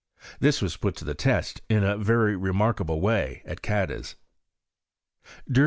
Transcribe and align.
This 0.39 0.63
was 0.63 0.77
put 0.77 0.95
to 0.95 1.05
the 1.05 1.13
test 1.13 1.61
in 1.69 1.83
a 1.83 1.95
very 1.95 2.35
remarkable 2.35 2.99
way 2.99 3.43
at 3.45 3.61
Cadiz. 3.61 4.15
V^ 5.47 5.53
nm 5.53 5.53
XT 5.53 5.59